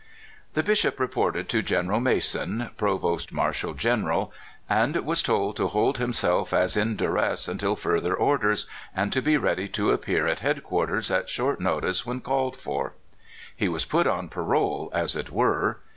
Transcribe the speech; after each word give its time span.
The 0.53 0.63
Bishop 0.63 0.99
reported 0.99 1.47
to 1.49 1.61
Gen. 1.61 2.01
Mason, 2.01 2.71
provost 2.75 3.31
marshal 3.31 3.75
general, 3.75 4.33
and 4.67 4.95
was 5.05 5.21
told 5.21 5.55
to 5.57 5.67
hold 5.67 5.99
himself 5.99 6.53
as 6.53 6.75
in 6.75 6.95
duress 6.95 7.47
until 7.47 7.75
further 7.75 8.15
orders, 8.15 8.65
and 8.95 9.13
to 9.13 9.21
be 9.21 9.35
read}^ 9.35 9.71
to 9.73 9.91
appear 9.91 10.25
at 10.25 10.39
headquarters 10.39 11.11
at 11.11 11.29
short 11.29 11.61
notice 11.61 12.01
w^hen 12.01 12.23
called 12.23 12.57
for. 12.57 12.95
He 13.55 13.69
was 13.69 13.85
put 13.85 14.07
on 14.07 14.27
parole, 14.27 14.89
as 14.91 15.15
it 15.15 15.29
were. 15.29 15.81